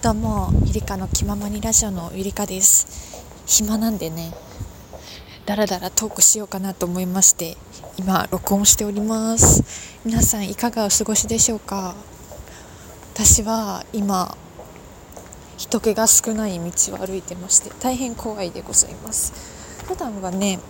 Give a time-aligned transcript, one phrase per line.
[0.00, 3.20] どうもゆりかの気ままにラジオのゆりかです。
[3.46, 4.32] 暇なんでね
[5.44, 7.56] だらだらトークしようかなと思いまして
[7.98, 9.98] 今録音しております。
[10.04, 11.96] 皆さんいかがお過ごしでしょうか？
[13.14, 14.36] 私は今
[15.56, 19.32] 人気が少ない道を歩いてまして大変怖いでございます。
[19.84, 20.60] 普段はね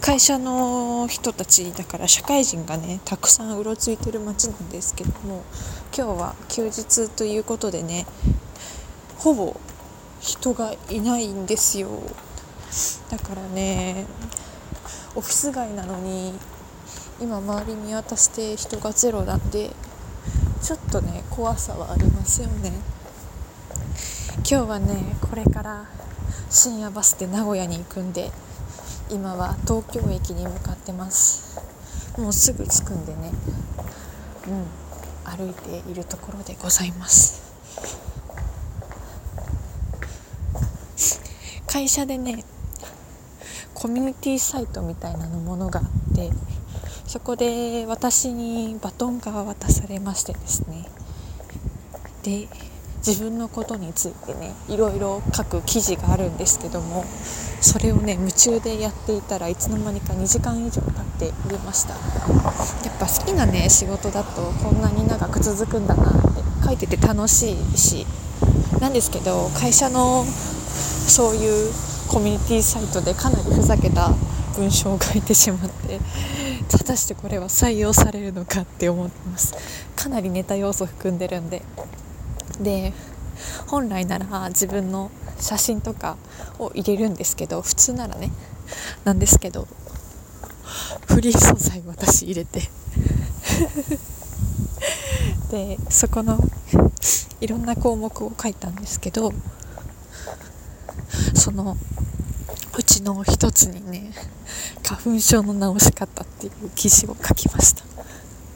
[0.00, 5.44] 会社の人たちだから社会人がねたくさんうろついてる街なんですけども
[5.94, 8.06] 今日は休日ということでね
[9.24, 9.58] ほぼ
[10.20, 11.88] 人がいないんですよ。
[13.10, 14.04] だからね
[15.14, 16.34] オフィス街なのに
[17.18, 19.70] 今周り見渡して人がゼロなんで
[20.60, 22.74] ちょっとね怖さはありますよね。
[24.36, 25.86] 今日はねこれから
[26.50, 28.30] 深夜バスで名古屋に行くんで
[29.10, 31.58] 今は東京駅に向かってます。
[32.18, 33.32] もうすぐ着くんでね。
[34.48, 34.66] うん
[35.24, 37.42] 歩いているところでございます。
[41.74, 42.44] 会社でね
[43.74, 46.30] コミュニティサイトみたいなのものがあって
[47.04, 50.84] そこで私にバトンが渡されましてですね。
[52.22, 52.46] で
[53.04, 57.04] 自分のことについてねいろいろ書く記事があるんですけども
[57.60, 61.94] それをね夢中でやっていたらいつの間にか2時間以上経っておりました。
[61.94, 68.06] やっぱ好きなね仕事だとこんなに長く続くんだなって書いてて楽しいし
[68.80, 70.24] なんですけど会社の
[71.06, 71.72] そういう
[72.08, 74.10] コミュニティサイトでかなりふざけた
[74.56, 75.98] 文章を書いてしまって
[76.70, 79.54] 果たしてこれは採用されるのかって思ってます。
[79.96, 81.62] かなりネタ要素含んでるんで。
[82.60, 82.92] で
[83.66, 86.16] 本来なら自分の写真とか
[86.58, 88.30] を入れるんですけど普通ならね
[89.04, 89.66] なんですけど
[91.08, 92.62] フリー素材私入れて。
[95.50, 96.38] でそこの
[97.40, 99.32] いろんな項目を書いたんですけど
[101.34, 101.76] その
[102.76, 104.12] うちの一つにね
[104.82, 107.84] 花粉症の治し方っていう記事を書きました。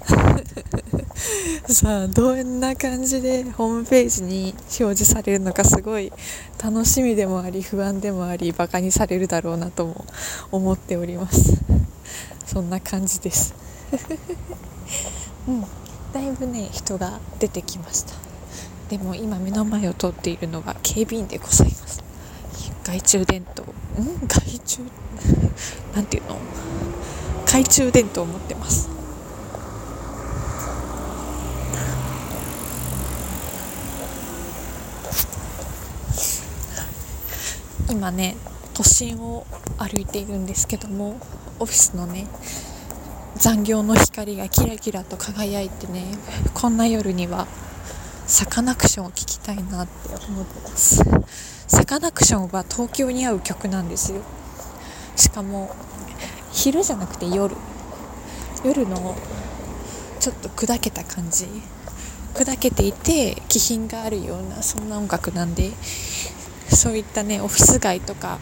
[1.69, 6.11] さあどんな感じでホームページに表示されるのかすごい
[6.62, 10.07] 楽しみでもあり不安でもありバカにされるだろうなとも
[10.51, 11.59] 思っております。
[12.47, 13.55] そんな感じです。
[15.47, 15.65] うん
[16.12, 18.15] だいぶね人が出てきました。
[18.89, 22.08] でも今目の前を通っているのが警備員でございます。
[22.88, 23.65] 懐中電灯。
[23.65, 23.66] ん？
[24.26, 24.82] 懐中
[25.94, 26.38] なんていうの？
[27.44, 28.88] 懐中電灯を持ってます。
[37.91, 38.37] 今ね
[38.72, 41.20] 都心を歩いているんですけども
[41.59, 42.26] オフィスのね
[43.37, 46.05] 残業の光がキラキラと輝いてね
[46.55, 47.47] こんな夜には
[48.26, 51.03] サカナクションを聴たいなって思ってます。
[51.69, 54.21] サカナクションは東京に合う曲なんですよ。
[55.17, 55.75] しかも
[56.53, 57.57] 昼じゃなくて夜。
[58.63, 59.17] 夜の
[60.21, 61.47] ちょっと砕けた感じ。
[62.35, 65.73] 砕けていて気品があるようなそんな音楽なんで
[66.69, 68.39] そういったねオフィス街とか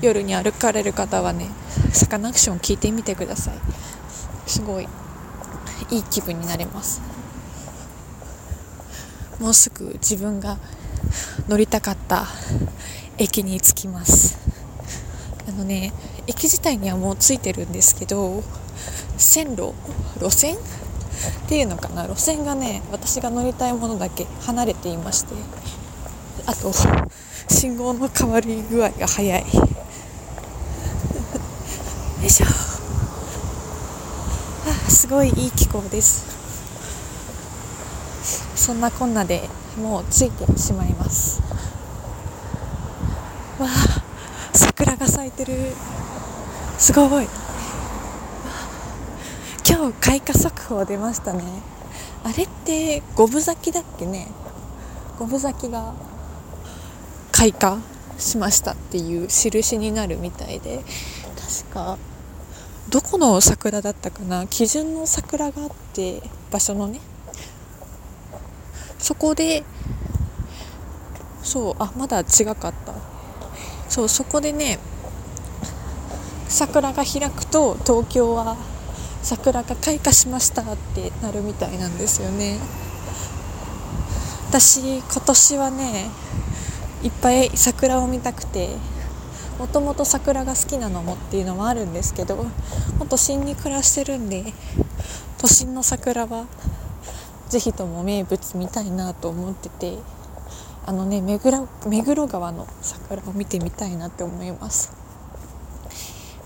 [0.00, 1.48] 夜に歩かれる方はね
[1.92, 3.54] サカナクション聞いてみてください。
[4.46, 4.88] すごい
[5.90, 7.00] いい気分になれます。
[9.40, 10.58] もうすぐ自分が
[11.48, 12.26] 乗りたかった
[13.16, 14.38] 駅に着きます。
[15.48, 15.92] あのね
[16.26, 18.44] 駅自体にはもう着いてるんですけど
[19.16, 19.72] 線路
[20.18, 20.56] 路線？
[20.56, 20.58] っ
[21.48, 22.06] ていうのかな？
[22.06, 25.34] 路線がね私が乗りたいものだけ離れていまして
[26.46, 26.72] あと
[27.48, 29.40] 信号の変わり具合が早い。
[29.40, 29.46] よ
[32.24, 32.46] いしょ。
[32.46, 32.50] あ
[34.90, 36.39] すごいいい気候です。
[38.60, 39.48] そんなこんなで
[39.80, 41.40] もうついてしまいます。
[43.58, 43.70] わあ
[44.52, 45.72] 桜が咲いてる。
[46.76, 47.26] すごい。
[49.66, 51.42] 今日開花速報出ましたね。
[52.22, 54.28] あれって五分咲きだっけね。
[55.18, 55.94] 五分咲きが
[57.32, 57.80] 開花
[58.18, 60.84] しましたっていう印になるみたいで。
[61.64, 61.96] 確か
[62.90, 64.46] どこの桜だったかな？
[64.46, 67.00] 基準の桜があって場所のね。
[69.10, 69.64] そこで
[71.42, 72.94] そうあまだ違かった。
[73.88, 74.78] そうそこでね
[76.46, 78.56] 桜が開くと東京は
[79.20, 82.60] 桜が開花しましたってなるみたいなんですよね。
[84.48, 86.08] 私今年はね
[87.02, 88.68] いっぱい桜を見たくて
[89.58, 92.44] もともと桜が好きなのもっていうのもあるんですけども
[93.00, 94.44] う都心に暮らしてるんで
[95.38, 96.46] 都心の桜は
[97.50, 99.98] 是非とも名物見たいなと思ってて
[100.86, 104.92] あのね目黒目黒川の桜を見てみたいなって思います。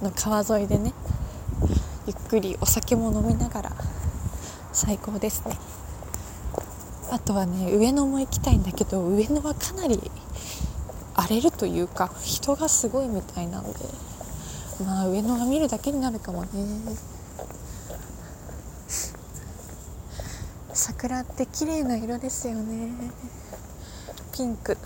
[0.03, 0.95] の川沿いでね
[2.07, 3.73] ゆっくりお酒も飲みながら
[4.73, 5.59] 最高ですね。
[7.11, 10.11] あとはね上野も行きたいんだけど上野はかなり
[11.15, 13.71] 荒れるというか人がすごいみたいなんで
[14.85, 16.49] まあ上野が見るだけになるかもね。
[20.87, 22.91] 桜って綺麗な色ですよね。
[24.35, 24.77] ピンク。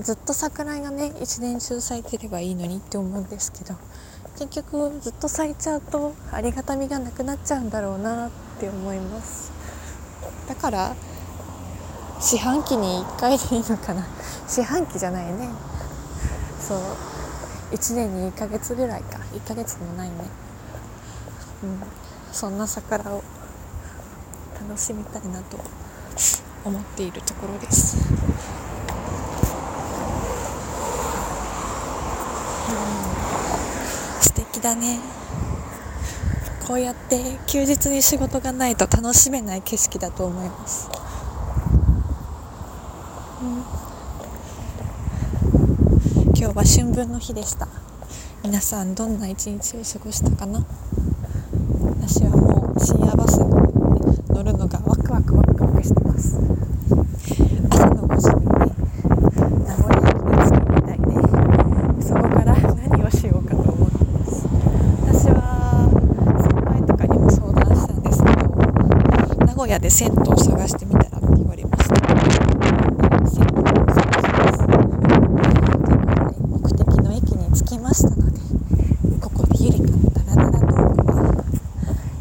[0.00, 3.74] ずっと桜がね一年中咲いてればいいのにって思うんですけど
[4.38, 9.50] 結局ずっと咲いちゃうとありがたみがなくなっちゃうんだろうなって思います。
[10.46, 10.94] だから
[12.20, 14.06] 四半期に1回でいいのかな。
[14.46, 15.48] 四半期じゃないね。
[16.60, 16.78] そう。
[17.72, 19.18] 1年に1ヶ月ぐらいか。
[19.32, 20.14] 1ヶ月もないね。
[21.64, 21.82] うん。
[22.32, 23.24] そんな桜を
[24.68, 25.58] 楽しみたいなと
[26.64, 27.96] 思っているところです。
[27.96, 28.00] う
[32.72, 32.74] ん。
[34.20, 34.98] 素敵だね。
[36.66, 40.90] こうやって休日に仕事がないと楽しめない景色だと思います。
[43.40, 43.62] うん。
[46.34, 47.68] 今日は春分の日でした。
[48.42, 50.66] 皆さんどんな一日を過ごしたかな？
[52.00, 53.75] 私はもう深夜バスに
[54.36, 56.36] 乗るのがワクワクワクワクしてます。
[57.70, 58.52] 朝の5時にね
[59.64, 61.08] 名古屋駅に着くみたいで
[62.02, 64.46] そこから何をしようかと思ってます。
[65.06, 65.88] 私は
[66.38, 68.36] 先輩とかにも相談したんですけど
[69.46, 74.68] 名古屋で銭湯を探してみたらって言われました銭湯を探します。
[74.68, 74.92] という
[75.72, 75.96] こと
[76.28, 78.36] で目的の駅に着きましたので
[79.18, 81.44] ここでゆりかのダラダラトークは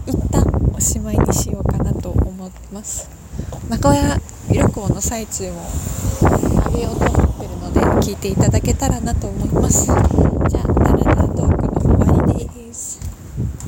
[0.08, 2.06] 一旦おしまいにしようかなと
[2.46, 3.10] 思ってます。
[3.70, 4.20] 名古屋
[4.52, 5.62] 旅行の最中も
[6.64, 9.86] あげようと思ってるので聞いていただけたらなと思います。
[9.88, 9.96] じゃ
[10.62, 10.75] あ